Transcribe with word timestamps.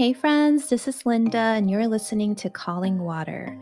Hey, 0.00 0.14
friends, 0.14 0.70
this 0.70 0.88
is 0.88 1.04
Linda, 1.04 1.36
and 1.36 1.70
you're 1.70 1.86
listening 1.86 2.34
to 2.36 2.48
Calling 2.48 3.00
Water. 3.00 3.54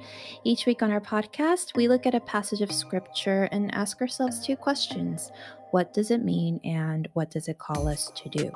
Each 0.44 0.66
week 0.66 0.84
on 0.84 0.92
our 0.92 1.00
podcast, 1.00 1.74
we 1.74 1.88
look 1.88 2.06
at 2.06 2.14
a 2.14 2.20
passage 2.20 2.60
of 2.60 2.70
scripture 2.70 3.48
and 3.50 3.74
ask 3.74 4.00
ourselves 4.00 4.38
two 4.38 4.54
questions 4.54 5.32
What 5.72 5.92
does 5.92 6.12
it 6.12 6.22
mean, 6.22 6.60
and 6.62 7.08
what 7.14 7.32
does 7.32 7.48
it 7.48 7.58
call 7.58 7.88
us 7.88 8.12
to 8.14 8.28
do? 8.28 8.52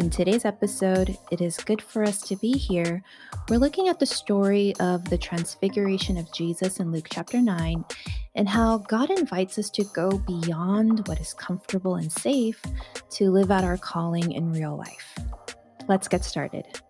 In 0.00 0.10
today's 0.10 0.44
episode, 0.44 1.16
it 1.30 1.40
is 1.40 1.58
good 1.58 1.80
for 1.80 2.02
us 2.02 2.22
to 2.22 2.34
be 2.34 2.50
here. 2.50 3.04
We're 3.48 3.58
looking 3.58 3.86
at 3.86 4.00
the 4.00 4.04
story 4.06 4.74
of 4.80 5.08
the 5.08 5.16
transfiguration 5.16 6.16
of 6.16 6.32
Jesus 6.32 6.80
in 6.80 6.90
Luke 6.90 7.06
chapter 7.08 7.40
9 7.40 7.84
and 8.34 8.48
how 8.48 8.78
God 8.78 9.10
invites 9.10 9.60
us 9.60 9.70
to 9.70 9.84
go 9.94 10.10
beyond 10.26 11.06
what 11.06 11.20
is 11.20 11.34
comfortable 11.34 11.94
and 11.94 12.10
safe 12.10 12.60
to 13.10 13.30
live 13.30 13.52
out 13.52 13.62
our 13.62 13.78
calling 13.78 14.32
in 14.32 14.50
real 14.50 14.76
life. 14.76 15.16
Let's 15.88 16.08
get 16.08 16.24
started. 16.24 16.80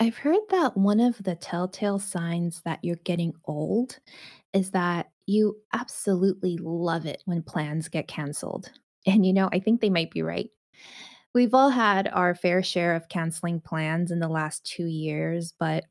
I've 0.00 0.16
heard 0.18 0.40
that 0.50 0.76
one 0.76 1.00
of 1.00 1.22
the 1.22 1.34
telltale 1.34 1.98
signs 1.98 2.62
that 2.64 2.78
you're 2.82 2.96
getting 2.96 3.34
old 3.44 3.98
is 4.52 4.70
that 4.72 5.10
you 5.26 5.56
absolutely 5.72 6.56
love 6.58 7.06
it 7.06 7.22
when 7.26 7.42
plans 7.42 7.88
get 7.88 8.08
canceled. 8.08 8.70
And 9.06 9.26
you 9.26 9.32
know, 9.32 9.48
I 9.52 9.60
think 9.60 9.80
they 9.80 9.90
might 9.90 10.10
be 10.10 10.22
right. 10.22 10.50
We've 11.34 11.54
all 11.54 11.70
had 11.70 12.08
our 12.08 12.34
fair 12.34 12.62
share 12.62 12.96
of 12.96 13.08
canceling 13.08 13.60
plans 13.60 14.10
in 14.10 14.20
the 14.20 14.28
last 14.28 14.64
two 14.66 14.86
years, 14.86 15.54
but 15.58 15.84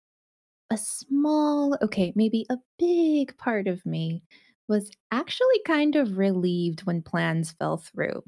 a 0.71 0.77
small, 0.77 1.77
okay, 1.81 2.13
maybe 2.15 2.45
a 2.49 2.57
big 2.79 3.37
part 3.37 3.67
of 3.67 3.85
me 3.85 4.23
was 4.69 4.91
actually 5.11 5.61
kind 5.65 5.95
of 5.95 6.17
relieved 6.17 6.81
when 6.85 7.01
plans 7.03 7.51
fell 7.53 7.77
through. 7.77 8.23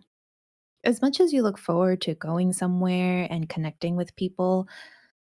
As 0.83 1.01
much 1.01 1.19
as 1.19 1.33
you 1.33 1.41
look 1.43 1.57
forward 1.57 2.01
to 2.01 2.15
going 2.15 2.53
somewhere 2.53 3.27
and 3.29 3.49
connecting 3.49 3.95
with 3.95 4.15
people, 4.15 4.67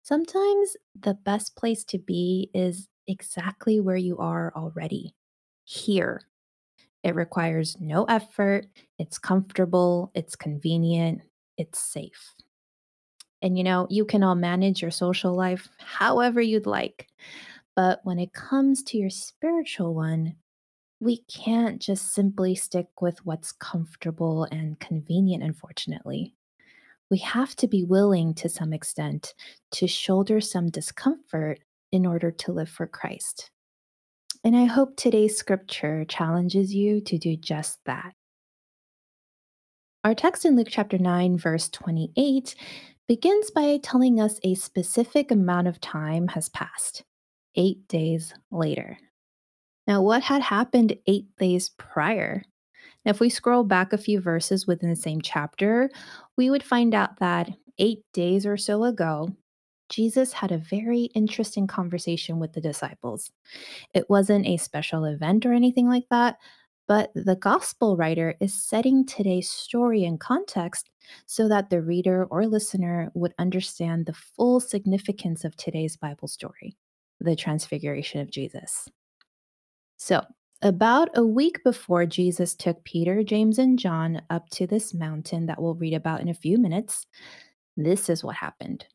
sometimes 0.05 0.77
the 0.99 1.15
best 1.15 1.55
place 1.55 1.83
to 1.83 1.97
be 1.97 2.51
is 2.53 2.87
exactly 3.07 3.79
where 3.79 3.97
you 3.97 4.17
are 4.19 4.53
already 4.55 5.15
here. 5.63 6.21
It 7.03 7.15
requires 7.15 7.77
no 7.79 8.05
effort, 8.05 8.67
it's 8.99 9.17
comfortable, 9.17 10.11
it's 10.13 10.35
convenient, 10.35 11.21
it's 11.57 11.79
safe. 11.79 12.35
And 13.41 13.57
you 13.57 13.63
know, 13.63 13.87
you 13.89 14.05
can 14.05 14.23
all 14.23 14.35
manage 14.35 14.81
your 14.81 14.91
social 14.91 15.35
life 15.35 15.67
however 15.79 16.39
you'd 16.39 16.67
like. 16.67 17.07
But 17.75 17.99
when 18.03 18.19
it 18.19 18.31
comes 18.31 18.83
to 18.83 18.97
your 18.97 19.09
spiritual 19.09 19.95
one, 19.95 20.35
we 20.99 21.17
can't 21.23 21.81
just 21.81 22.13
simply 22.13 22.55
stick 22.55 22.87
with 23.01 23.25
what's 23.25 23.51
comfortable 23.51 24.45
and 24.45 24.79
convenient, 24.79 25.43
unfortunately. 25.43 26.35
We 27.11 27.19
have 27.19 27.55
to 27.57 27.67
be 27.67 27.83
willing 27.83 28.33
to 28.35 28.49
some 28.49 28.73
extent 28.73 29.33
to 29.71 29.87
shoulder 29.87 30.41
some 30.41 30.69
discomfort 30.69 31.59
in 31.91 32.05
order 32.05 32.31
to 32.31 32.51
live 32.51 32.69
for 32.69 32.87
Christ. 32.87 33.51
And 34.43 34.55
I 34.55 34.65
hope 34.65 34.95
today's 34.95 35.37
scripture 35.37 36.05
challenges 36.05 36.73
you 36.73 37.01
to 37.01 37.17
do 37.17 37.35
just 37.35 37.79
that. 37.85 38.13
Our 40.03 40.13
text 40.13 40.45
in 40.45 40.55
Luke 40.55 40.67
chapter 40.69 40.97
9, 40.97 41.37
verse 41.37 41.67
28, 41.69 42.55
begins 43.07 43.49
by 43.51 43.79
telling 43.81 44.19
us 44.19 44.39
a 44.43 44.55
specific 44.55 45.31
amount 45.31 45.67
of 45.67 45.81
time 45.81 46.27
has 46.29 46.49
passed 46.49 47.03
eight 47.55 47.87
days 47.87 48.33
later. 48.51 48.97
Now, 49.87 50.01
what 50.01 50.23
had 50.23 50.41
happened 50.41 50.97
eight 51.07 51.35
days 51.37 51.69
prior? 51.69 52.43
If 53.05 53.19
we 53.19 53.29
scroll 53.29 53.63
back 53.63 53.93
a 53.93 53.97
few 53.97 54.19
verses 54.19 54.67
within 54.67 54.89
the 54.89 54.95
same 54.95 55.21
chapter, 55.21 55.89
we 56.37 56.49
would 56.49 56.63
find 56.63 56.93
out 56.93 57.19
that 57.19 57.49
eight 57.77 58.03
days 58.13 58.45
or 58.45 58.57
so 58.57 58.83
ago, 58.83 59.29
Jesus 59.89 60.33
had 60.33 60.51
a 60.51 60.57
very 60.57 61.03
interesting 61.13 61.67
conversation 61.67 62.39
with 62.39 62.53
the 62.53 62.61
disciples. 62.61 63.31
It 63.93 64.09
wasn't 64.09 64.47
a 64.47 64.57
special 64.57 65.05
event 65.05 65.45
or 65.45 65.53
anything 65.53 65.87
like 65.87 66.05
that, 66.09 66.37
but 66.87 67.11
the 67.13 67.35
gospel 67.35 67.95
writer 67.95 68.35
is 68.39 68.53
setting 68.53 69.05
today's 69.05 69.49
story 69.49 70.03
in 70.03 70.17
context 70.17 70.89
so 71.27 71.47
that 71.47 71.69
the 71.69 71.81
reader 71.81 72.25
or 72.25 72.47
listener 72.47 73.11
would 73.13 73.33
understand 73.37 74.05
the 74.05 74.13
full 74.13 74.59
significance 74.59 75.43
of 75.45 75.55
today's 75.55 75.97
Bible 75.97 76.27
story, 76.27 76.75
the 77.19 77.35
transfiguration 77.35 78.21
of 78.21 78.31
Jesus. 78.31 78.89
So, 79.97 80.23
about 80.65 81.09
a 81.13 81.23
week 81.23 81.63
before 81.63 82.07
Jesus 82.07 82.55
took 82.55 82.83
Peter, 82.83 83.23
James, 83.23 83.59
and 83.59 83.77
John 83.77 84.23
up 84.31 84.49
to 84.49 84.65
this 84.65 84.95
mountain 84.95 85.45
that 85.45 85.61
we'll 85.61 85.75
read 85.75 85.93
about 85.93 86.21
in 86.21 86.27
a 86.27 86.33
few 86.33 86.57
minutes, 86.57 87.05
this 87.77 88.09
is 88.09 88.23
what 88.23 88.37
happened. 88.37 88.87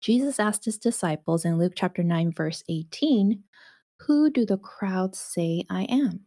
Jesus 0.00 0.40
asked 0.40 0.64
his 0.64 0.78
disciples 0.78 1.44
in 1.44 1.58
Luke 1.58 1.74
chapter 1.76 2.02
9, 2.02 2.32
verse 2.32 2.64
18, 2.70 3.42
Who 4.06 4.30
do 4.30 4.46
the 4.46 4.56
crowds 4.56 5.18
say 5.18 5.64
I 5.68 5.82
am? 5.90 6.20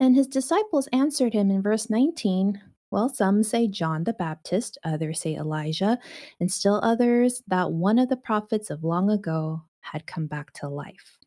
And 0.00 0.16
his 0.16 0.26
disciples 0.26 0.88
answered 0.92 1.32
him 1.32 1.48
in 1.52 1.62
verse 1.62 1.88
19, 1.88 2.60
Well, 2.90 3.08
some 3.08 3.44
say 3.44 3.68
John 3.68 4.02
the 4.02 4.14
Baptist, 4.14 4.78
others 4.82 5.20
say 5.20 5.36
Elijah, 5.36 6.00
and 6.40 6.50
still 6.50 6.80
others 6.82 7.44
that 7.46 7.70
one 7.70 8.00
of 8.00 8.08
the 8.08 8.16
prophets 8.16 8.68
of 8.68 8.82
long 8.82 9.08
ago 9.10 9.62
had 9.80 10.08
come 10.08 10.26
back 10.26 10.52
to 10.54 10.68
life. 10.68 11.17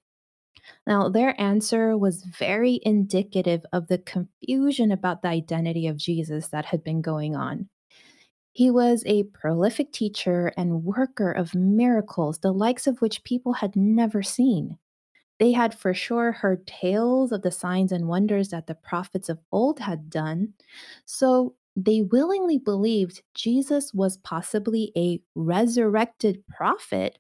Now, 0.88 1.10
their 1.10 1.40
answer 1.40 1.98
was 1.98 2.24
very 2.24 2.80
indicative 2.84 3.66
of 3.72 3.88
the 3.88 3.98
confusion 3.98 4.92
about 4.92 5.22
the 5.22 5.30
identity 5.30 5.88
of 5.88 5.98
Jesus 5.98 6.48
that 6.50 6.66
had 6.66 6.84
been 6.84 7.02
going 7.02 7.36
on. 7.36 7.70
He 8.54 8.70
was 8.70 9.04
a 9.06 9.24
prolific 9.24 9.94
teacher 9.94 10.52
and 10.58 10.84
worker 10.84 11.32
of 11.32 11.56
miracles, 11.56 12.40
the 12.40 12.52
likes 12.52 12.86
of 12.88 13.02
which 13.02 13.24
people 13.24 13.54
had 13.54 13.76
never 13.76 14.22
seen. 14.22 14.78
They 15.40 15.54
had 15.54 15.74
for 15.74 15.94
sure 15.94 16.32
heard 16.32 16.68
tales 16.68 17.32
of 17.32 17.42
the 17.42 17.52
signs 17.52 17.92
and 17.92 18.08
wonders 18.08 18.50
that 18.50 18.68
the 18.68 18.76
prophets 18.76 19.30
of 19.30 19.40
old 19.52 19.80
had 19.80 20.10
done, 20.10 20.54
so 21.06 21.56
they 21.76 22.02
willingly 22.02 22.58
believed 22.58 23.24
Jesus 23.34 23.94
was 23.94 24.18
possibly 24.18 24.92
a 24.96 25.22
resurrected 25.36 26.46
prophet 26.48 27.18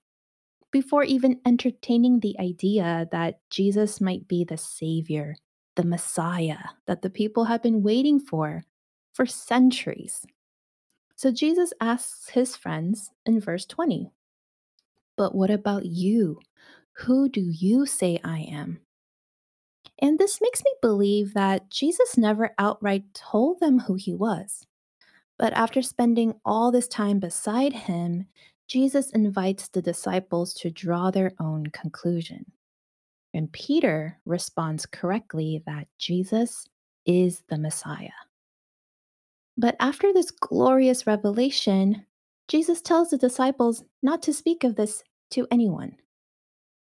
before 0.72 1.04
even 1.04 1.42
entertaining 1.46 2.20
the 2.20 2.36
idea 2.40 3.08
that 3.12 3.40
Jesus 3.50 4.00
might 4.00 4.28
be 4.28 4.44
the 4.44 4.58
Savior, 4.58 5.36
the 5.76 5.84
Messiah 5.84 6.60
that 6.88 7.02
the 7.02 7.10
people 7.10 7.46
had 7.46 7.62
been 7.62 7.84
waiting 7.84 8.20
for 8.20 8.64
for 9.14 9.26
centuries. 9.26 10.26
So 11.16 11.32
Jesus 11.32 11.74
asks 11.80 12.30
his 12.30 12.56
friends 12.56 13.12
in 13.26 13.40
verse 13.40 13.66
20, 13.66 14.10
But 15.18 15.36
what 15.36 15.52
about 15.52 15.86
you? 15.86 16.40
Who 16.94 17.30
do 17.30 17.42
you 17.42 17.86
say 17.86 18.20
I 18.24 18.40
am? 18.40 18.80
And 20.00 20.18
this 20.18 20.40
makes 20.42 20.64
me 20.64 20.72
believe 20.82 21.34
that 21.34 21.70
Jesus 21.70 22.18
never 22.18 22.52
outright 22.58 23.14
told 23.14 23.60
them 23.60 23.80
who 23.80 23.96
he 23.96 24.14
was. 24.14 24.66
But 25.38 25.54
after 25.54 25.82
spending 25.82 26.36
all 26.44 26.72
this 26.72 26.88
time 26.88 27.20
beside 27.20 27.74
him, 27.74 28.26
Jesus 28.72 29.10
invites 29.10 29.68
the 29.68 29.82
disciples 29.82 30.54
to 30.54 30.72
draw 30.72 31.12
their 31.12 31.34
own 31.42 31.66
conclusion. 31.74 32.46
And 33.34 33.52
Peter 33.52 34.18
responds 34.26 34.86
correctly 34.86 35.62
that 35.66 35.90
Jesus 35.98 36.66
is 37.06 37.44
the 37.50 37.58
Messiah. 37.58 38.08
But 39.58 39.76
after 39.82 40.14
this 40.14 40.32
glorious 40.32 41.06
revelation, 41.06 42.06
Jesus 42.48 42.82
tells 42.82 43.10
the 43.10 43.18
disciples 43.18 43.84
not 44.02 44.22
to 44.22 44.32
speak 44.32 44.64
of 44.64 44.78
this 44.78 45.04
to 45.32 45.46
anyone 45.52 45.98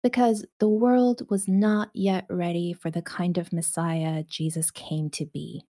because 0.02 0.44
the 0.60 0.68
world 0.68 1.22
was 1.30 1.48
not 1.48 1.88
yet 1.94 2.26
ready 2.28 2.74
for 2.74 2.90
the 2.90 3.00
kind 3.00 3.38
of 3.38 3.50
Messiah 3.50 4.24
Jesus 4.24 4.70
came 4.70 5.08
to 5.08 5.24
be. 5.24 5.64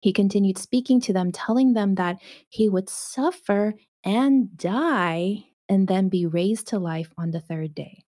He 0.00 0.14
continued 0.14 0.56
speaking 0.56 1.02
to 1.02 1.12
them, 1.12 1.32
telling 1.32 1.74
them 1.74 1.96
that 1.96 2.16
he 2.48 2.70
would 2.70 2.88
suffer 2.88 3.74
and 4.04 4.56
die 4.56 5.44
and 5.68 5.88
then 5.88 6.08
be 6.08 6.26
raised 6.26 6.68
to 6.68 6.78
life 6.78 7.12
on 7.16 7.30
the 7.30 7.40
third 7.40 7.74
day. 7.74 8.04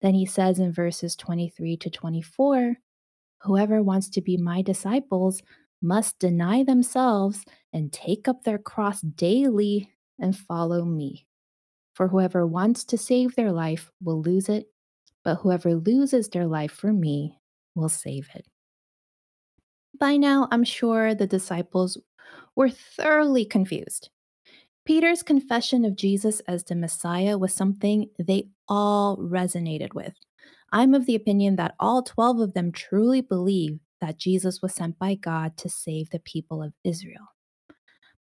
Then 0.00 0.14
he 0.14 0.26
says 0.26 0.58
in 0.58 0.72
verses 0.72 1.16
23 1.16 1.76
to 1.78 1.90
24 1.90 2.76
Whoever 3.42 3.82
wants 3.82 4.08
to 4.10 4.20
be 4.20 4.36
my 4.36 4.62
disciples 4.62 5.42
must 5.80 6.18
deny 6.20 6.62
themselves 6.62 7.44
and 7.72 7.92
take 7.92 8.28
up 8.28 8.44
their 8.44 8.58
cross 8.58 9.00
daily 9.00 9.90
and 10.20 10.36
follow 10.36 10.84
me. 10.84 11.26
For 11.94 12.08
whoever 12.08 12.46
wants 12.46 12.84
to 12.84 12.98
save 12.98 13.34
their 13.34 13.52
life 13.52 13.90
will 14.00 14.22
lose 14.22 14.48
it, 14.48 14.66
but 15.24 15.36
whoever 15.36 15.74
loses 15.74 16.28
their 16.28 16.46
life 16.46 16.72
for 16.72 16.92
me 16.92 17.36
will 17.74 17.88
save 17.88 18.28
it. 18.34 18.46
By 19.98 20.16
now, 20.16 20.48
I'm 20.50 20.64
sure 20.64 21.14
the 21.14 21.26
disciples 21.26 21.98
were 22.56 22.70
thoroughly 22.70 23.44
confused. 23.44 24.10
Peter's 24.84 25.22
confession 25.22 25.84
of 25.84 25.96
Jesus 25.96 26.40
as 26.48 26.64
the 26.64 26.74
Messiah 26.74 27.38
was 27.38 27.54
something 27.54 28.10
they 28.18 28.48
all 28.68 29.16
resonated 29.16 29.94
with. 29.94 30.14
I'm 30.72 30.94
of 30.94 31.06
the 31.06 31.14
opinion 31.14 31.56
that 31.56 31.74
all 31.78 32.02
12 32.02 32.40
of 32.40 32.54
them 32.54 32.72
truly 32.72 33.20
believe 33.20 33.78
that 34.00 34.18
Jesus 34.18 34.60
was 34.60 34.74
sent 34.74 34.98
by 34.98 35.14
God 35.14 35.56
to 35.58 35.68
save 35.68 36.10
the 36.10 36.18
people 36.18 36.62
of 36.62 36.72
Israel. 36.82 37.28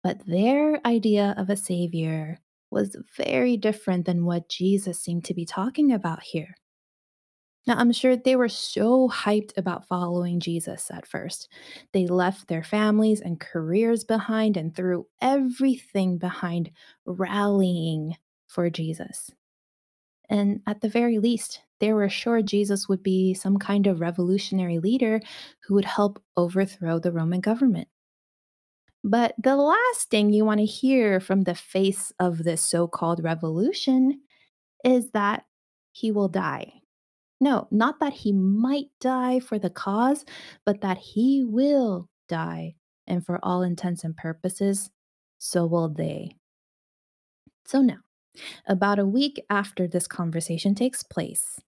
But 0.03 0.27
their 0.27 0.85
idea 0.85 1.33
of 1.37 1.49
a 1.49 1.55
savior 1.55 2.39
was 2.69 2.97
very 3.17 3.57
different 3.57 4.05
than 4.05 4.25
what 4.25 4.49
Jesus 4.49 4.99
seemed 5.01 5.25
to 5.25 5.33
be 5.33 5.45
talking 5.45 5.91
about 5.91 6.21
here. 6.21 6.55
Now, 7.65 7.77
I'm 7.77 7.93
sure 7.93 8.17
they 8.17 8.35
were 8.35 8.49
so 8.49 9.07
hyped 9.07 9.57
about 9.57 9.87
following 9.87 10.41
Jesus 10.41 10.91
at 10.91 11.07
first. 11.07 11.47
They 11.93 12.07
left 12.07 12.47
their 12.47 12.63
families 12.63 13.21
and 13.21 13.39
careers 13.39 14.03
behind 14.03 14.57
and 14.57 14.75
threw 14.75 15.07
everything 15.21 16.17
behind 16.17 16.71
rallying 17.05 18.17
for 18.47 18.69
Jesus. 18.69 19.31
And 20.29 20.61
at 20.67 20.81
the 20.81 20.89
very 20.89 21.19
least, 21.19 21.61
they 21.79 21.93
were 21.93 22.09
sure 22.09 22.41
Jesus 22.41 22.89
would 22.89 23.03
be 23.03 23.33
some 23.33 23.57
kind 23.57 23.87
of 23.87 24.01
revolutionary 24.01 24.79
leader 24.79 25.21
who 25.65 25.75
would 25.75 25.85
help 25.85 26.21
overthrow 26.35 26.99
the 26.99 27.11
Roman 27.11 27.39
government. 27.39 27.87
But 29.03 29.35
the 29.37 29.57
last 29.57 30.09
thing 30.09 30.31
you 30.31 30.45
want 30.45 30.59
to 30.59 30.65
hear 30.65 31.19
from 31.19 31.41
the 31.43 31.55
face 31.55 32.13
of 32.19 32.43
this 32.43 32.61
so 32.61 32.87
called 32.87 33.23
revolution 33.23 34.21
is 34.85 35.11
that 35.11 35.45
he 35.91 36.11
will 36.11 36.29
die. 36.29 36.82
No, 37.39 37.67
not 37.71 37.99
that 37.99 38.13
he 38.13 38.31
might 38.31 38.87
die 39.01 39.39
for 39.39 39.59
the 39.59 39.69
cause, 39.69 40.25
but 40.65 40.81
that 40.81 40.97
he 40.97 41.43
will 41.43 42.09
die. 42.29 42.75
And 43.05 43.25
for 43.25 43.39
all 43.43 43.63
intents 43.63 44.03
and 44.03 44.15
purposes, 44.15 44.89
so 45.37 45.65
will 45.65 45.89
they. 45.89 46.37
So 47.65 47.81
now, 47.81 47.99
about 48.67 48.99
a 48.99 49.05
week 49.05 49.43
after 49.49 49.87
this 49.87 50.07
conversation 50.07 50.73
takes 50.73 51.03
place, 51.03 51.59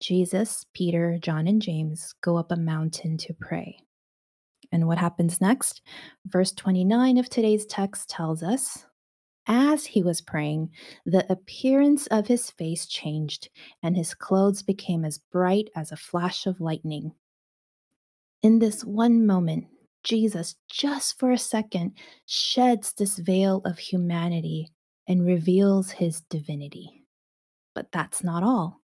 Jesus, 0.00 0.64
Peter, 0.74 1.18
John, 1.20 1.46
and 1.46 1.60
James 1.60 2.14
go 2.20 2.36
up 2.36 2.52
a 2.52 2.56
mountain 2.56 3.16
to 3.18 3.34
pray. 3.34 3.78
And 4.72 4.86
what 4.86 4.98
happens 4.98 5.40
next? 5.40 5.82
Verse 6.26 6.52
29 6.52 7.18
of 7.18 7.28
today's 7.28 7.66
text 7.66 8.10
tells 8.10 8.42
us 8.42 8.86
as 9.46 9.86
he 9.86 10.02
was 10.02 10.20
praying, 10.20 10.70
the 11.04 11.30
appearance 11.30 12.06
of 12.08 12.26
his 12.26 12.50
face 12.50 12.86
changed, 12.86 13.48
and 13.82 13.96
his 13.96 14.14
clothes 14.14 14.62
became 14.62 15.04
as 15.04 15.18
bright 15.18 15.68
as 15.76 15.92
a 15.92 15.96
flash 15.96 16.46
of 16.46 16.60
lightning. 16.60 17.12
In 18.42 18.58
this 18.58 18.84
one 18.84 19.26
moment, 19.26 19.66
Jesus, 20.02 20.56
just 20.70 21.18
for 21.18 21.32
a 21.32 21.38
second, 21.38 21.92
sheds 22.26 22.92
this 22.92 23.18
veil 23.18 23.62
of 23.64 23.78
humanity 23.78 24.70
and 25.08 25.26
reveals 25.26 25.90
his 25.90 26.20
divinity. 26.22 27.04
But 27.74 27.90
that's 27.92 28.22
not 28.22 28.42
all. 28.42 28.80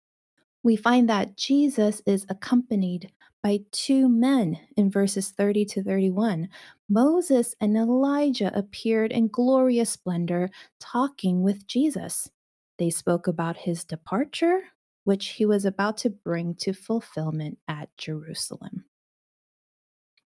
We 0.63 0.77
find 0.77 1.09
that 1.09 1.37
Jesus 1.37 2.03
is 2.07 2.27
accompanied 2.29 3.13
by 3.43 3.61
two 3.73 4.09
men 4.09 4.59
in 4.77 4.91
verses 4.91 5.31
30 5.31 5.65
to 5.67 5.83
31. 5.83 6.49
Moses 6.89 7.55
and 7.61 7.77
Elijah 7.77 8.53
appeared 8.55 9.13
in 9.13 9.29
glorious 9.29 9.91
splendor, 9.91 10.51
talking 10.79 11.43
with 11.43 11.67
Jesus. 11.67 12.31
They 12.79 12.91
spoke 12.91 13.27
about 13.27 13.57
his 13.57 13.85
departure, 13.85 14.61
which 15.05 15.29
he 15.29 15.47
was 15.47 15.65
about 15.65 15.97
to 15.99 16.11
bring 16.11 16.55
to 16.57 16.73
fulfillment 16.75 17.59
at 17.69 17.89
Jerusalem. 17.97 18.85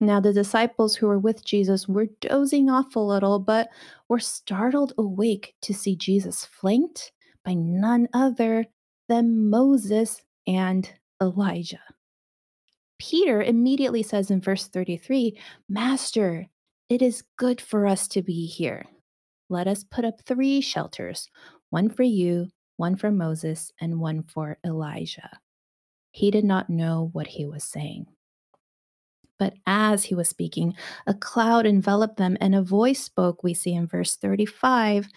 Now, 0.00 0.20
the 0.20 0.32
disciples 0.32 0.96
who 0.96 1.06
were 1.06 1.19
with 1.19 1.44
Jesus 1.44 1.88
were 1.88 2.08
dozing 2.20 2.69
off 2.69 2.96
a 2.96 3.00
little, 3.00 3.38
but 3.38 3.69
were 4.08 4.19
startled 4.19 4.92
awake 4.98 5.54
to 5.62 5.72
see 5.72 5.94
Jesus 5.94 6.44
flanked 6.44 7.12
by 7.44 7.54
none 7.54 8.08
other 8.12 8.66
than 9.09 9.51
Moses 9.51 10.23
and 10.47 10.91
Elijah. 11.23 11.81
Peter 12.99 13.43
immediately 13.43 14.03
says 14.03 14.31
in 14.31 14.41
verse 14.41 14.69
33 14.69 15.39
Master, 15.69 16.47
it 16.89 17.03
is 17.03 17.25
good 17.37 17.61
for 17.61 17.87
us 17.87 18.06
to 18.09 18.23
be 18.23 18.47
here. 18.47 18.85
Let 19.49 19.67
us 19.67 19.85
put 19.85 20.05
up 20.05 20.21
three 20.21 20.61
shelters 20.61 21.29
one 21.71 21.91
for 21.91 22.03
you, 22.03 22.49
one 22.77 22.97
for 22.97 23.11
Moses, 23.11 23.73
and 23.81 24.01
one 24.01 24.23
for 24.23 24.59
Elijah. 24.65 25.39
He 26.12 26.31
did 26.31 26.45
not 26.45 26.71
know 26.71 27.11
what 27.12 27.27
he 27.27 27.47
was 27.47 27.65
saying. 27.65 28.06
But 29.39 29.55
as 29.67 30.05
he 30.05 30.15
was 30.15 30.29
speaking, 30.29 30.75
a 31.06 31.15
cloud 31.15 31.67
enveloped 31.67 32.17
them, 32.17 32.37
and 32.41 32.55
a 32.55 32.62
voice 32.62 33.01
spoke, 33.01 33.43
we 33.43 33.53
see 33.53 33.75
in 33.75 33.87
verse 33.87 34.17
35 34.17 35.09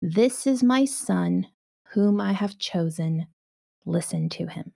This 0.00 0.46
is 0.46 0.62
my 0.62 0.84
son, 0.84 1.48
whom 1.88 2.20
I 2.20 2.32
have 2.32 2.58
chosen. 2.58 3.26
Listen 3.86 4.28
to 4.30 4.46
him. 4.46 4.72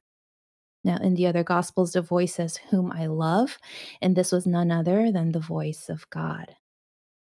Now, 0.84 0.96
in 0.98 1.14
the 1.14 1.26
other 1.26 1.44
Gospels, 1.44 1.92
the 1.92 2.02
voice 2.02 2.34
says, 2.34 2.56
Whom 2.70 2.92
I 2.92 3.06
love, 3.06 3.58
and 4.00 4.16
this 4.16 4.32
was 4.32 4.46
none 4.46 4.70
other 4.70 5.10
than 5.10 5.32
the 5.32 5.40
voice 5.40 5.88
of 5.88 6.08
God. 6.10 6.54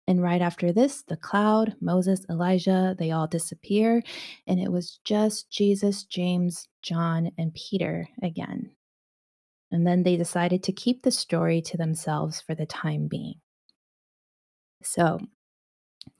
And 0.07 0.21
right 0.21 0.41
after 0.41 0.71
this, 0.71 1.03
the 1.03 1.17
cloud, 1.17 1.75
Moses, 1.79 2.25
Elijah, 2.29 2.95
they 2.97 3.11
all 3.11 3.27
disappear, 3.27 4.03
and 4.47 4.59
it 4.59 4.71
was 4.71 4.99
just 5.03 5.49
Jesus, 5.51 6.03
James, 6.03 6.67
John, 6.81 7.31
and 7.37 7.53
Peter 7.53 8.09
again. 8.21 8.71
And 9.71 9.87
then 9.87 10.03
they 10.03 10.17
decided 10.17 10.63
to 10.63 10.73
keep 10.73 11.03
the 11.03 11.11
story 11.11 11.61
to 11.61 11.77
themselves 11.77 12.41
for 12.41 12.55
the 12.55 12.65
time 12.65 13.07
being. 13.07 13.35
So, 14.83 15.19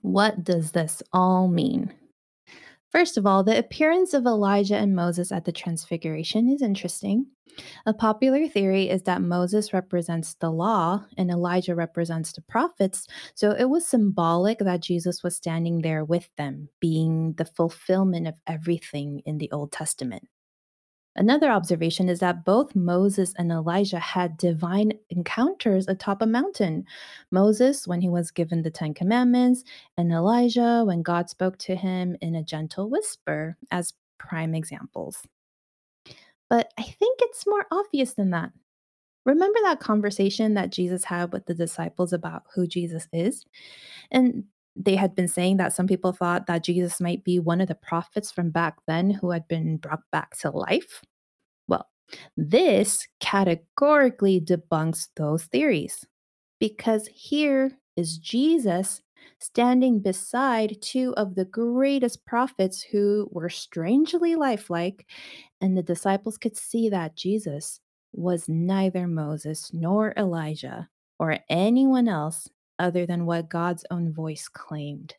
what 0.02 0.44
does 0.44 0.72
this 0.72 1.04
all 1.12 1.48
mean? 1.48 1.94
First 2.92 3.18
of 3.18 3.26
all, 3.26 3.44
the 3.44 3.58
appearance 3.58 4.14
of 4.14 4.26
Elijah 4.26 4.76
and 4.76 4.94
Moses 4.94 5.32
at 5.32 5.46
the 5.46 5.54
Transfiguration 5.54 6.50
is 6.50 6.62
interesting. 6.62 7.28
A 7.86 7.94
popular 7.94 8.48
theory 8.48 8.90
is 8.90 9.04
that 9.04 9.22
Moses 9.22 9.74
represents 9.74 10.34
the 10.36 10.52
law 10.52 11.06
and 11.18 11.32
Elijah 11.32 11.76
represents 11.76 12.34
the 12.34 12.42
prophets, 12.42 13.08
so 13.34 13.52
it 13.52 13.70
was 13.70 13.86
symbolic 13.86 14.60
that 14.60 14.82
Jesus 14.82 15.24
was 15.24 15.36
standing 15.36 15.82
there 15.82 16.04
with 16.04 16.30
them, 16.38 16.70
being 16.80 17.34
the 17.34 17.46
fulfillment 17.46 18.28
of 18.28 18.36
everything 18.46 19.22
in 19.26 19.38
the 19.38 19.52
Old 19.52 19.72
Testament. 19.72 20.28
Another 21.16 21.52
observation 21.52 22.08
is 22.08 22.20
that 22.20 22.46
both 22.46 22.76
Moses 22.76 23.34
and 23.38 23.52
Elijah 23.52 24.00
had 24.00 24.38
divine 24.38 24.94
encounters 25.10 25.88
atop 25.88 26.22
a 26.22 26.26
mountain. 26.26 26.86
Moses, 27.32 27.86
when 27.88 28.00
he 28.00 28.08
was 28.08 28.32
given 28.32 28.62
the 28.62 28.72
Ten 28.72 28.94
Commandments, 28.94 29.64
and 29.98 30.12
Elijah, 30.12 30.84
when 30.86 31.02
God 31.02 31.30
spoke 31.30 31.58
to 31.60 31.76
him 31.76 32.16
in 32.22 32.36
a 32.36 32.44
gentle 32.44 32.90
whisper, 32.90 33.58
as 33.72 33.94
prime 34.20 34.56
examples. 34.56 35.18
But 36.50 36.72
I 36.78 36.84
think 36.84 37.20
it's 37.22 37.48
more 37.48 37.66
obvious 37.72 38.14
than 38.14 38.30
that. 38.32 38.52
Remember 39.26 39.60
that 39.64 39.80
conversation 39.80 40.54
that 40.56 40.72
Jesus 40.72 41.04
had 41.04 41.32
with 41.32 41.46
the 41.46 41.54
disciples 41.54 42.14
about 42.14 42.44
who 42.56 42.66
Jesus 42.66 43.08
is? 43.14 43.46
And 44.12 44.46
they 44.76 44.96
had 44.96 45.16
been 45.16 45.28
saying 45.28 45.58
that 45.58 45.74
some 45.74 45.88
people 45.88 46.14
thought 46.14 46.48
that 46.48 46.64
Jesus 46.64 47.02
might 47.02 47.24
be 47.24 47.40
one 47.40 47.62
of 47.62 47.68
the 47.68 47.76
prophets 47.76 48.32
from 48.32 48.52
back 48.52 48.78
then 48.88 49.10
who 49.10 49.32
had 49.32 49.48
been 49.48 49.78
brought 49.78 50.04
back 50.12 50.38
to 50.40 50.50
life. 50.50 51.02
Well, 51.68 51.88
this 52.38 53.08
categorically 53.20 54.40
debunks 54.40 55.10
those 55.16 55.46
theories 55.46 56.06
because 56.60 57.08
here 57.14 57.72
is 57.98 58.18
Jesus 58.18 59.02
standing 59.40 60.00
beside 60.00 60.82
two 60.82 61.14
of 61.18 61.36
the 61.36 61.46
greatest 61.46 62.26
prophets 62.26 62.82
who 62.82 63.28
were 63.32 63.50
strangely 63.50 64.36
lifelike, 64.36 65.06
and 65.60 65.78
the 65.78 65.84
disciples 65.84 66.38
could 66.38 66.56
see 66.56 66.90
that 66.90 67.16
Jesus 67.16 67.80
was 68.14 68.48
neither 68.48 69.08
Moses 69.08 69.72
nor 69.74 70.14
Elijah 70.18 70.90
or 71.20 71.38
anyone 71.50 72.08
else 72.08 72.50
other 72.82 73.06
than 73.06 73.26
what 73.26 73.50
God's 73.50 73.86
own 73.92 74.12
voice 74.12 74.48
claimed. 74.48 75.16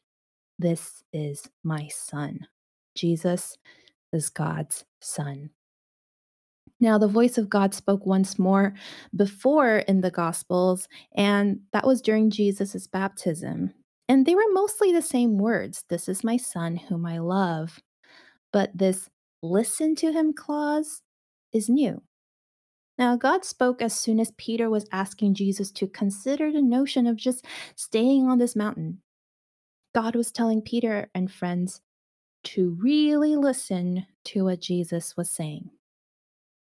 This 0.59 1.03
is 1.13 1.49
my 1.65 1.89
son. 1.89 2.47
Jesus 2.95 3.57
is 4.13 4.29
God's 4.29 4.85
son. 5.01 5.51
Now, 6.81 6.99
the 6.99 7.09
voice 7.09 7.39
of 7.39 7.49
God 7.49 7.75
spoke 7.75 8.05
once 8.05 8.41
more 8.41 8.75
before 9.15 9.79
in 9.79 10.01
the 10.01 10.11
Gospels, 10.11 10.89
and 11.15 11.61
that 11.73 11.87
was 11.87 12.03
during 12.03 12.29
Jesus' 12.29 12.89
baptism. 12.89 13.73
And 14.09 14.27
they 14.27 14.35
were 14.35 14.53
mostly 14.53 14.93
the 14.93 15.01
same 15.01 15.39
words 15.39 15.85
This 15.89 16.09
is 16.09 16.25
my 16.25 16.37
son 16.37 16.77
whom 16.77 17.07
I 17.07 17.19
love. 17.19 17.79
But 18.53 18.77
this 18.77 19.09
listen 19.43 19.95
to 19.97 20.13
him 20.13 20.33
clause 20.33 21.03
is 21.53 21.69
new. 21.69 22.03
Now, 23.03 23.17
God 23.17 23.45
spoke 23.45 23.83
as 23.83 23.99
soon 23.99 24.21
as 24.21 24.31
Peter 24.39 24.71
was 24.71 24.87
asking 24.93 25.35
Jesus 25.35 25.73
to 25.73 25.89
consider 25.89 26.53
the 26.53 26.63
notion 26.63 27.09
of 27.09 27.17
just 27.17 27.45
staying 27.75 28.29
on 28.29 28.39
this 28.39 28.55
mountain. 28.55 29.03
God 29.93 30.15
was 30.15 30.31
telling 30.31 30.63
Peter 30.63 31.11
and 31.13 31.29
friends 31.29 31.81
to 32.45 32.79
really 32.81 33.35
listen 33.35 34.07
to 34.27 34.45
what 34.45 34.61
Jesus 34.61 35.17
was 35.17 35.33
saying. 35.33 35.69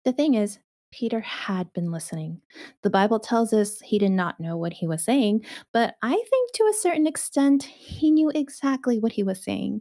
The 0.05 0.13
thing 0.13 0.35
is, 0.35 0.59
Peter 0.93 1.21
had 1.21 1.73
been 1.73 1.91
listening. 1.91 2.43
The 2.83 2.91
Bible 2.91 3.21
tells 3.21 3.55
us 3.55 3.81
he 3.81 3.99
did 3.99 4.13
not 4.13 4.39
know 4.39 4.59
what 4.59 4.75
he 4.75 4.87
was 4.87 5.03
saying, 5.03 5.47
but 5.73 5.95
I 6.03 6.11
think 6.13 6.53
to 6.53 6.65
a 6.65 6.79
certain 6.79 7.07
extent, 7.07 7.63
he 7.63 8.11
knew 8.11 8.31
exactly 8.35 8.99
what 8.99 9.13
he 9.13 9.23
was 9.23 9.43
saying. 9.43 9.81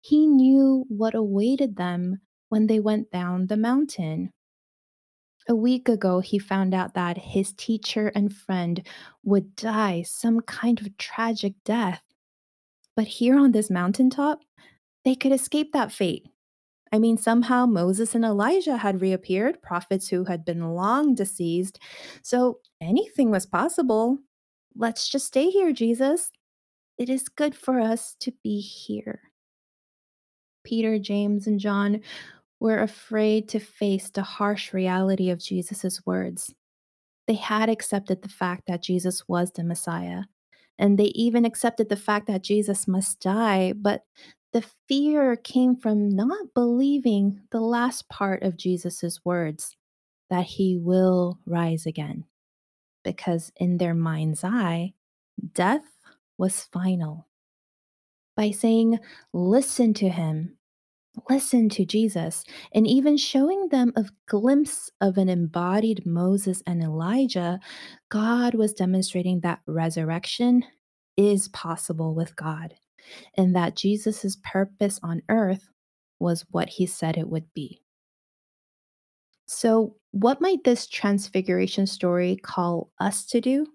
He 0.00 0.26
knew 0.26 0.86
what 0.88 1.14
awaited 1.14 1.76
them 1.76 2.22
when 2.48 2.66
they 2.66 2.80
went 2.80 3.10
down 3.10 3.48
the 3.48 3.58
mountain. 3.58 4.30
A 5.48 5.54
week 5.54 5.88
ago, 5.88 6.20
he 6.20 6.38
found 6.38 6.72
out 6.72 6.94
that 6.94 7.18
his 7.18 7.52
teacher 7.52 8.12
and 8.14 8.34
friend 8.34 8.86
would 9.24 9.56
die 9.56 10.02
some 10.02 10.40
kind 10.40 10.80
of 10.80 10.96
tragic 10.98 11.54
death. 11.64 12.02
But 12.94 13.06
here 13.06 13.36
on 13.36 13.52
this 13.52 13.70
mountaintop, 13.70 14.42
they 15.04 15.14
could 15.14 15.32
escape 15.32 15.72
that 15.72 15.90
fate. 15.90 16.28
I 16.92 16.98
mean, 16.98 17.16
somehow 17.16 17.66
Moses 17.66 18.14
and 18.14 18.24
Elijah 18.24 18.76
had 18.76 19.00
reappeared, 19.00 19.62
prophets 19.62 20.08
who 20.08 20.24
had 20.24 20.44
been 20.44 20.74
long 20.74 21.14
deceased. 21.14 21.78
So 22.22 22.60
anything 22.80 23.30
was 23.30 23.46
possible. 23.46 24.18
Let's 24.76 25.08
just 25.08 25.26
stay 25.26 25.48
here, 25.48 25.72
Jesus. 25.72 26.30
It 26.98 27.08
is 27.08 27.28
good 27.28 27.54
for 27.54 27.80
us 27.80 28.14
to 28.20 28.32
be 28.44 28.60
here. 28.60 29.20
Peter, 30.64 30.98
James, 30.98 31.46
and 31.46 31.58
John 31.58 32.02
were 32.62 32.78
afraid 32.78 33.48
to 33.48 33.58
face 33.58 34.08
the 34.08 34.22
harsh 34.22 34.72
reality 34.72 35.30
of 35.30 35.40
Jesus' 35.40 36.00
words. 36.06 36.54
They 37.26 37.34
had 37.34 37.68
accepted 37.68 38.22
the 38.22 38.28
fact 38.28 38.68
that 38.68 38.84
Jesus 38.84 39.26
was 39.26 39.50
the 39.50 39.64
Messiah, 39.64 40.22
and 40.78 40.96
they 40.96 41.06
even 41.16 41.44
accepted 41.44 41.88
the 41.88 41.96
fact 41.96 42.28
that 42.28 42.44
Jesus 42.44 42.86
must 42.86 43.18
die, 43.18 43.72
but 43.72 44.04
the 44.52 44.64
fear 44.86 45.34
came 45.34 45.74
from 45.74 46.08
not 46.08 46.54
believing 46.54 47.40
the 47.50 47.60
last 47.60 48.08
part 48.08 48.44
of 48.44 48.56
Jesus' 48.56 49.18
words 49.24 49.76
that 50.30 50.44
he 50.44 50.78
will 50.78 51.40
rise 51.44 51.84
again. 51.84 52.24
Because 53.02 53.50
in 53.56 53.78
their 53.78 53.94
mind's 53.94 54.44
eye, 54.44 54.94
death 55.52 55.98
was 56.38 56.68
final. 56.72 57.26
By 58.36 58.52
saying, 58.52 59.00
Listen 59.32 59.94
to 59.94 60.08
him, 60.08 60.58
listen 61.28 61.68
to 61.70 61.84
Jesus, 61.84 62.44
and 62.74 62.86
even 62.86 63.16
showing 63.16 63.68
them 63.68 63.92
a 63.96 64.06
glimpse 64.26 64.90
of 65.00 65.18
an 65.18 65.28
embodied 65.28 66.06
Moses 66.06 66.62
and 66.66 66.82
Elijah, 66.82 67.60
God 68.08 68.54
was 68.54 68.72
demonstrating 68.72 69.40
that 69.40 69.60
resurrection 69.66 70.64
is 71.16 71.48
possible 71.48 72.14
with 72.14 72.34
God 72.36 72.74
and 73.36 73.54
that 73.54 73.76
Jesus' 73.76 74.36
purpose 74.44 74.98
on 75.02 75.22
earth 75.28 75.68
was 76.18 76.46
what 76.50 76.68
he 76.68 76.86
said 76.86 77.16
it 77.16 77.28
would 77.28 77.52
be. 77.52 77.82
So, 79.46 79.96
what 80.12 80.40
might 80.40 80.64
this 80.64 80.86
transfiguration 80.86 81.86
story 81.86 82.36
call 82.42 82.90
us 83.00 83.26
to 83.26 83.40
do? 83.40 83.66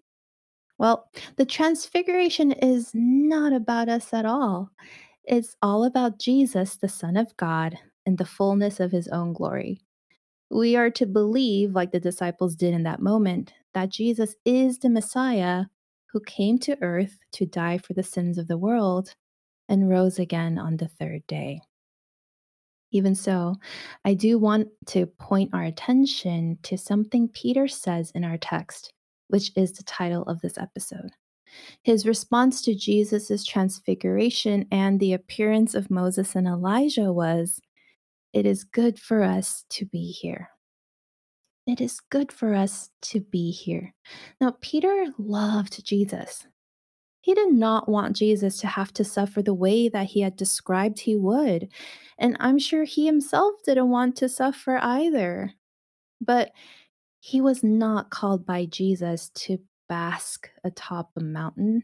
Well, 0.77 1.09
the 1.37 1.45
transfiguration 1.45 2.51
is 2.51 2.91
not 2.93 3.51
about 3.51 3.89
us 3.89 4.13
at 4.13 4.25
all. 4.25 4.71
It's 5.27 5.57
all 5.61 5.83
about 5.83 6.19
Jesus, 6.19 6.77
the 6.77 6.87
Son 6.87 7.17
of 7.17 7.35
God, 7.35 7.77
and 8.05 8.17
the 8.17 8.25
fullness 8.25 8.79
of 8.79 8.93
his 8.93 9.09
own 9.09 9.33
glory. 9.33 9.81
We 10.49 10.77
are 10.77 10.89
to 10.91 11.05
believe, 11.05 11.75
like 11.75 11.91
the 11.91 11.99
disciples 11.99 12.55
did 12.55 12.73
in 12.73 12.83
that 12.83 13.01
moment, 13.01 13.51
that 13.73 13.89
Jesus 13.89 14.35
is 14.45 14.79
the 14.79 14.89
Messiah 14.89 15.65
who 16.13 16.21
came 16.21 16.57
to 16.59 16.81
earth 16.81 17.19
to 17.33 17.45
die 17.45 17.77
for 17.77 17.93
the 17.93 18.03
sins 18.03 18.37
of 18.37 18.47
the 18.47 18.57
world 18.57 19.15
and 19.67 19.89
rose 19.89 20.17
again 20.17 20.57
on 20.57 20.77
the 20.77 20.87
third 20.87 21.27
day. 21.27 21.59
Even 22.93 23.13
so, 23.13 23.55
I 24.05 24.13
do 24.13 24.39
want 24.39 24.69
to 24.87 25.07
point 25.07 25.49
our 25.53 25.63
attention 25.63 26.57
to 26.63 26.77
something 26.77 27.27
Peter 27.27 27.67
says 27.67 28.11
in 28.11 28.23
our 28.23 28.37
text, 28.37 28.93
which 29.27 29.51
is 29.57 29.73
the 29.73 29.83
title 29.83 30.23
of 30.23 30.39
this 30.39 30.57
episode. 30.57 31.09
His 31.83 32.05
response 32.05 32.61
to 32.63 32.75
Jesus' 32.75 33.45
transfiguration 33.45 34.65
and 34.71 34.99
the 34.99 35.13
appearance 35.13 35.73
of 35.73 35.91
Moses 35.91 36.35
and 36.35 36.47
Elijah 36.47 37.11
was, 37.11 37.59
It 38.33 38.45
is 38.45 38.63
good 38.63 38.99
for 38.99 39.23
us 39.23 39.65
to 39.69 39.85
be 39.85 40.11
here. 40.11 40.49
It 41.65 41.81
is 41.81 41.99
good 42.09 42.31
for 42.31 42.53
us 42.53 42.91
to 43.03 43.19
be 43.19 43.51
here. 43.51 43.93
Now, 44.39 44.55
Peter 44.61 45.07
loved 45.17 45.85
Jesus. 45.85 46.47
He 47.21 47.33
did 47.33 47.51
not 47.51 47.89
want 47.89 48.15
Jesus 48.15 48.57
to 48.59 48.67
have 48.67 48.93
to 48.93 49.03
suffer 49.03 49.41
the 49.41 49.53
way 49.53 49.89
that 49.89 50.07
he 50.07 50.21
had 50.21 50.37
described 50.37 50.99
he 50.99 51.17
would. 51.17 51.67
And 52.17 52.37
I'm 52.39 52.57
sure 52.57 52.85
he 52.85 53.05
himself 53.05 53.55
didn't 53.65 53.89
want 53.89 54.15
to 54.17 54.29
suffer 54.29 54.79
either. 54.81 55.51
But 56.21 56.51
he 57.19 57.41
was 57.41 57.63
not 57.63 58.11
called 58.11 58.45
by 58.45 58.65
Jesus 58.65 59.29
to 59.35 59.59
bask 59.87 60.49
atop 60.63 61.11
a 61.15 61.21
mountain. 61.21 61.83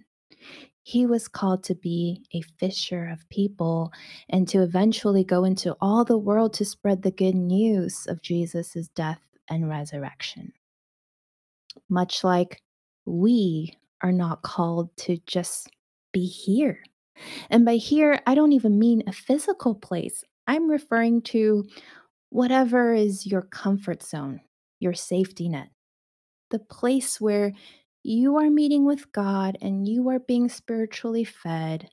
He 0.83 1.05
was 1.05 1.27
called 1.27 1.63
to 1.65 1.75
be 1.75 2.25
a 2.33 2.41
fisher 2.59 3.07
of 3.07 3.27
people 3.29 3.91
and 4.29 4.47
to 4.49 4.61
eventually 4.61 5.23
go 5.23 5.45
into 5.45 5.75
all 5.79 6.03
the 6.03 6.17
world 6.17 6.53
to 6.55 6.65
spread 6.65 7.01
the 7.01 7.11
good 7.11 7.35
news 7.35 8.05
of 8.07 8.21
Jesus' 8.21 8.89
death 8.93 9.21
and 9.49 9.69
resurrection. 9.69 10.51
Much 11.89 12.23
like 12.23 12.61
we 13.05 13.73
are 14.01 14.11
not 14.11 14.41
called 14.41 14.95
to 14.97 15.17
just 15.25 15.69
be 16.11 16.25
here. 16.25 16.79
And 17.49 17.63
by 17.65 17.75
here, 17.75 18.19
I 18.27 18.35
don't 18.35 18.53
even 18.53 18.79
mean 18.79 19.03
a 19.07 19.13
physical 19.13 19.75
place. 19.75 20.23
I'm 20.47 20.69
referring 20.69 21.21
to 21.23 21.65
whatever 22.29 22.93
is 22.93 23.25
your 23.25 23.43
comfort 23.43 24.03
zone, 24.03 24.41
your 24.79 24.93
safety 24.93 25.47
net, 25.47 25.69
the 26.49 26.59
place 26.59 27.21
where 27.21 27.53
you 28.03 28.37
are 28.37 28.49
meeting 28.49 28.85
with 28.85 29.11
God 29.11 29.57
and 29.61 29.87
you 29.87 30.09
are 30.09 30.19
being 30.19 30.49
spiritually 30.49 31.23
fed, 31.23 31.89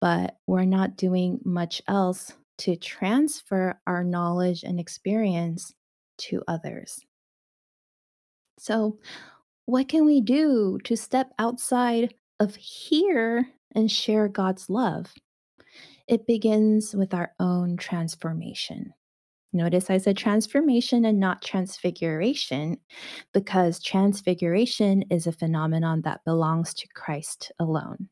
but 0.00 0.36
we're 0.46 0.64
not 0.64 0.96
doing 0.96 1.40
much 1.44 1.80
else 1.88 2.32
to 2.58 2.76
transfer 2.76 3.80
our 3.86 4.04
knowledge 4.04 4.62
and 4.62 4.78
experience 4.78 5.74
to 6.18 6.42
others. 6.46 7.00
So, 8.58 8.98
what 9.66 9.88
can 9.88 10.04
we 10.04 10.20
do 10.20 10.78
to 10.84 10.96
step 10.96 11.32
outside 11.38 12.14
of 12.38 12.54
here 12.56 13.48
and 13.74 13.90
share 13.90 14.28
God's 14.28 14.68
love? 14.68 15.12
It 16.06 16.26
begins 16.26 16.94
with 16.94 17.14
our 17.14 17.32
own 17.40 17.78
transformation. 17.78 18.92
Notice 19.54 19.88
I 19.88 19.98
said 19.98 20.16
transformation 20.16 21.04
and 21.04 21.20
not 21.20 21.40
transfiguration 21.40 22.78
because 23.32 23.80
transfiguration 23.80 25.04
is 25.10 25.28
a 25.28 25.32
phenomenon 25.32 26.02
that 26.02 26.24
belongs 26.24 26.74
to 26.74 26.88
Christ 26.94 27.52
alone. 27.60 28.08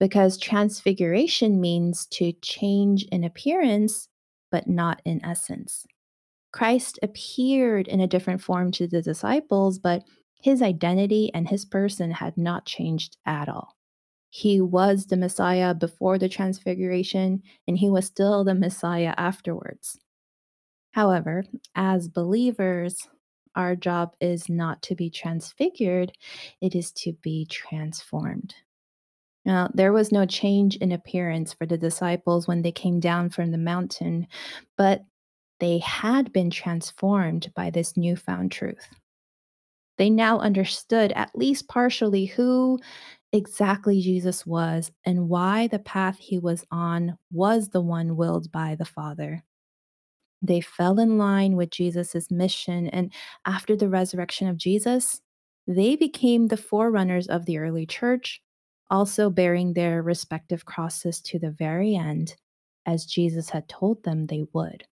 Because 0.00 0.36
transfiguration 0.36 1.60
means 1.60 2.06
to 2.06 2.32
change 2.42 3.04
in 3.04 3.22
appearance, 3.22 4.08
but 4.50 4.66
not 4.66 5.00
in 5.04 5.24
essence. 5.24 5.86
Christ 6.52 6.98
appeared 7.02 7.86
in 7.86 8.00
a 8.00 8.08
different 8.08 8.42
form 8.42 8.72
to 8.72 8.88
the 8.88 9.00
disciples, 9.00 9.78
but 9.78 10.02
his 10.40 10.60
identity 10.60 11.30
and 11.34 11.48
his 11.48 11.64
person 11.64 12.10
had 12.10 12.36
not 12.36 12.66
changed 12.66 13.16
at 13.26 13.48
all. 13.48 13.76
He 14.30 14.60
was 14.60 15.06
the 15.06 15.16
Messiah 15.16 15.72
before 15.72 16.18
the 16.18 16.28
Transfiguration, 16.28 17.42
and 17.66 17.78
he 17.78 17.88
was 17.88 18.06
still 18.06 18.42
the 18.42 18.54
Messiah 18.54 19.14
afterwards. 19.16 19.98
However, 20.92 21.44
as 21.74 22.08
believers, 22.08 22.96
our 23.54 23.76
job 23.76 24.14
is 24.20 24.48
not 24.48 24.82
to 24.82 24.94
be 24.94 25.10
transfigured, 25.10 26.12
it 26.60 26.74
is 26.74 26.92
to 26.92 27.12
be 27.22 27.46
transformed. 27.46 28.54
Now, 29.44 29.70
there 29.72 29.92
was 29.92 30.12
no 30.12 30.26
change 30.26 30.76
in 30.76 30.92
appearance 30.92 31.54
for 31.54 31.66
the 31.66 31.78
disciples 31.78 32.46
when 32.46 32.62
they 32.62 32.72
came 32.72 33.00
down 33.00 33.30
from 33.30 33.50
the 33.50 33.58
mountain, 33.58 34.26
but 34.76 35.04
they 35.60 35.78
had 35.78 36.32
been 36.32 36.50
transformed 36.50 37.52
by 37.54 37.70
this 37.70 37.96
newfound 37.96 38.52
truth. 38.52 38.88
They 39.96 40.10
now 40.10 40.38
understood, 40.38 41.12
at 41.12 41.34
least 41.34 41.68
partially, 41.68 42.26
who 42.26 42.78
exactly 43.32 44.00
Jesus 44.00 44.46
was 44.46 44.90
and 45.04 45.28
why 45.28 45.66
the 45.66 45.80
path 45.80 46.18
he 46.18 46.38
was 46.38 46.64
on 46.70 47.18
was 47.32 47.68
the 47.68 47.80
one 47.80 48.16
willed 48.16 48.52
by 48.52 48.74
the 48.76 48.84
Father. 48.84 49.42
They 50.42 50.60
fell 50.60 50.98
in 51.00 51.18
line 51.18 51.56
with 51.56 51.70
Jesus' 51.70 52.30
mission, 52.30 52.88
and 52.88 53.12
after 53.44 53.76
the 53.76 53.88
resurrection 53.88 54.48
of 54.48 54.56
Jesus, 54.56 55.20
they 55.66 55.96
became 55.96 56.46
the 56.46 56.56
forerunners 56.56 57.26
of 57.26 57.44
the 57.44 57.58
early 57.58 57.86
church, 57.86 58.40
also 58.90 59.30
bearing 59.30 59.72
their 59.72 60.02
respective 60.02 60.64
crosses 60.64 61.20
to 61.22 61.38
the 61.38 61.50
very 61.50 61.94
end, 61.94 62.36
as 62.86 63.04
Jesus 63.04 63.50
had 63.50 63.68
told 63.68 64.02
them 64.04 64.24
they 64.24 64.44
would. 64.52 64.84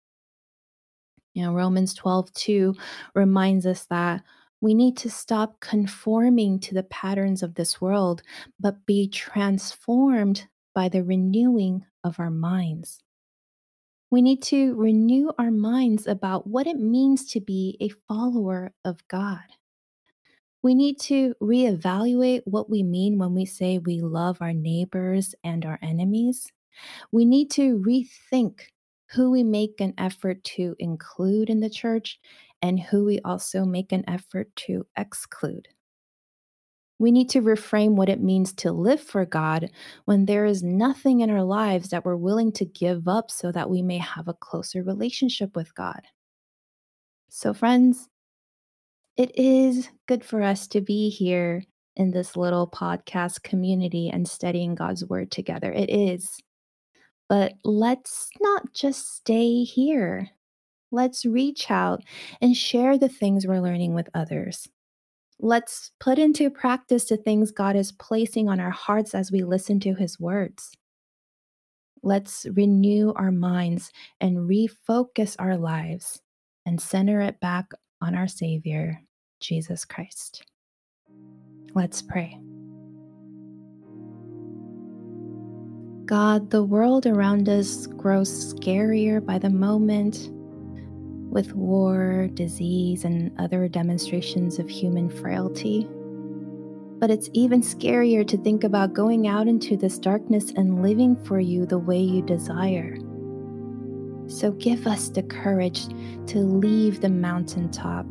You 1.33 1.43
know, 1.43 1.53
Romans 1.53 1.93
12, 1.93 2.33
2 2.33 2.75
reminds 3.13 3.65
us 3.65 3.85
that 3.85 4.23
we 4.61 4.73
need 4.73 4.97
to 4.97 5.09
stop 5.09 5.59
conforming 5.59 6.59
to 6.61 6.73
the 6.73 6.83
patterns 6.83 7.43
of 7.43 7.55
this 7.55 7.79
world, 7.79 8.23
but 8.59 8.85
be 8.85 9.07
transformed 9.07 10.47
by 10.73 10.89
the 10.89 11.03
renewing 11.03 11.85
of 12.03 12.19
our 12.19 12.31
minds. 12.31 13.01
We 14.15 14.21
need 14.21 14.43
to 14.43 14.75
renew 14.75 15.31
our 15.37 15.51
minds 15.51 16.07
about 16.07 16.47
what 16.47 16.67
it 16.67 16.77
means 16.77 17.29
to 17.33 17.41
be 17.41 17.75
a 17.81 17.89
follower 18.07 18.73
of 18.85 19.05
God. 19.09 19.43
We 20.63 20.73
need 20.73 21.01
to 21.01 21.35
reevaluate 21.41 22.43
what 22.45 22.69
we 22.69 22.81
mean 22.81 23.17
when 23.17 23.33
we 23.33 23.45
say 23.45 23.77
we 23.77 23.99
love 23.99 24.37
our 24.39 24.53
neighbors 24.53 25.35
and 25.43 25.65
our 25.65 25.79
enemies. 25.81 26.49
We 27.11 27.25
need 27.25 27.51
to 27.51 27.77
rethink 27.85 28.61
who 29.07 29.31
we 29.31 29.43
make 29.43 29.81
an 29.81 29.93
effort 29.97 30.41
to 30.55 30.77
include 30.79 31.49
in 31.49 31.59
the 31.59 31.69
church 31.69 32.17
and 32.61 32.79
who 32.79 33.03
we 33.03 33.19
also 33.19 33.65
make 33.65 33.91
an 33.91 34.05
effort 34.07 34.47
to 34.67 34.87
exclude. 34.95 35.67
We 36.97 37.11
need 37.11 37.29
to 37.31 37.41
reframe 37.41 37.95
what 37.95 38.09
it 38.09 38.21
means 38.21 38.53
to 38.53 38.71
live 38.71 39.01
for 39.01 39.25
God 39.25 39.69
when 40.05 40.25
there 40.25 40.45
is 40.45 40.63
nothing 40.63 41.19
in 41.19 41.29
our 41.29 41.43
lives 41.43 41.89
that 41.89 42.05
we're 42.05 42.15
willing 42.15 42.51
to 42.53 42.65
give 42.65 43.07
up 43.07 43.31
so 43.31 43.51
that 43.51 43.69
we 43.69 43.81
may 43.81 43.97
have 43.97 44.27
a 44.27 44.33
closer 44.33 44.81
relationship 44.81 45.55
with 45.55 45.75
God. 45.75 46.01
So, 47.29 47.53
friends, 47.53 48.07
it 49.17 49.37
is 49.37 49.89
good 50.07 50.23
for 50.23 50.41
us 50.41 50.67
to 50.67 50.81
be 50.81 51.09
here 51.09 51.63
in 51.95 52.11
this 52.11 52.35
little 52.35 52.67
podcast 52.67 53.43
community 53.43 54.09
and 54.09 54.27
studying 54.27 54.75
God's 54.75 55.05
word 55.05 55.31
together. 55.31 55.71
It 55.71 55.89
is. 55.89 56.37
But 57.27 57.53
let's 57.63 58.29
not 58.39 58.73
just 58.73 59.15
stay 59.15 59.63
here. 59.63 60.29
Let's 60.91 61.25
reach 61.25 61.71
out 61.71 62.03
and 62.41 62.55
share 62.55 62.97
the 62.97 63.09
things 63.09 63.47
we're 63.47 63.61
learning 63.61 63.93
with 63.93 64.09
others. 64.13 64.67
Let's 65.45 65.91
put 65.99 66.17
into 66.17 66.49
practice 66.49 67.05
the 67.05 67.17
things 67.17 67.51
God 67.51 67.75
is 67.75 67.91
placing 67.91 68.49
on 68.49 68.59
our 68.59 68.71
hearts 68.71 69.13
as 69.13 69.31
we 69.31 69.43
listen 69.43 69.79
to 69.81 69.93
his 69.93 70.19
words. 70.19 70.71
Let's 72.01 72.47
renew 72.53 73.13
our 73.15 73.29
minds 73.29 73.91
and 74.19 74.49
refocus 74.49 75.35
our 75.37 75.55
lives 75.55 76.19
and 76.65 76.81
center 76.81 77.21
it 77.21 77.39
back 77.41 77.69
on 78.01 78.15
our 78.15 78.27
Savior, 78.27 79.03
Jesus 79.39 79.85
Christ. 79.85 80.43
Let's 81.75 82.01
pray. 82.01 82.39
God, 86.05 86.49
the 86.49 86.63
world 86.63 87.05
around 87.05 87.49
us 87.49 87.85
grows 87.85 88.55
scarier 88.55 89.23
by 89.23 89.37
the 89.37 89.51
moment 89.51 90.27
with 91.35 91.53
war, 91.53 92.29
disease, 92.33 93.03
and 93.03 93.29
other 93.37 93.67
demonstrations 93.67 94.57
of 94.57 94.69
human 94.69 95.09
frailty. 95.09 95.85
But 96.97 97.11
it's 97.11 97.29
even 97.33 97.61
scarier 97.61 98.25
to 98.25 98.37
think 98.37 98.63
about 98.63 98.93
going 98.93 99.27
out 99.27 99.49
into 99.49 99.75
this 99.75 99.99
darkness 99.99 100.53
and 100.55 100.81
living 100.81 101.17
for 101.25 101.41
you 101.41 101.65
the 101.65 101.77
way 101.77 101.99
you 101.99 102.21
desire. 102.21 102.97
So 104.27 104.53
give 104.53 104.87
us 104.87 105.09
the 105.09 105.23
courage 105.23 105.87
to 106.27 106.39
leave 106.39 107.01
the 107.01 107.09
mountaintop, 107.09 108.05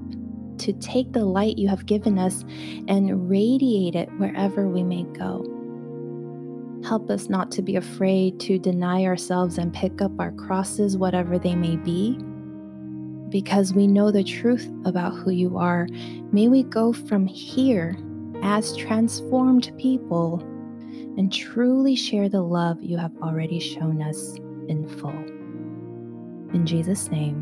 to 0.59 0.75
take 0.75 1.13
the 1.13 1.25
light 1.25 1.57
you 1.57 1.69
have 1.69 1.87
given 1.87 2.19
us 2.19 2.45
and 2.89 3.31
radiate 3.31 3.97
it 3.97 4.11
wherever 4.19 4.69
we 4.69 4.83
may 4.83 5.05
go. 5.15 5.51
Help 6.87 7.09
us 7.09 7.31
not 7.31 7.51
to 7.53 7.63
be 7.63 7.77
afraid 7.77 8.39
to 8.41 8.59
deny 8.59 9.07
ourselves 9.07 9.57
and 9.57 9.73
pick 9.73 10.03
up 10.03 10.13
our 10.21 10.33
crosses, 10.33 10.99
whatever 10.99 11.39
they 11.39 11.55
may 11.55 11.77
be 11.77 12.23
because 13.35 13.75
we 13.75 13.89
know 13.89 14.13
the 14.13 14.23
truth 14.23 14.71
about 14.85 15.11
who 15.11 15.33
you 15.33 15.59
are, 15.59 15.89
may 16.31 16.47
we 16.47 16.63
go 16.63 16.93
from 16.93 17.27
here 17.27 17.97
as 18.45 18.77
transformed 18.77 19.73
people 19.77 20.39
and 21.19 21.33
truly 21.33 21.97
share 21.97 22.29
the 22.29 22.41
love 22.41 22.81
you 22.81 22.97
have 22.97 23.11
already 23.21 23.59
shown 23.59 24.01
us 24.01 24.37
in 24.69 24.89
full. 25.01 25.11
In 26.55 26.65
Jesus' 26.65 27.11
name, 27.11 27.41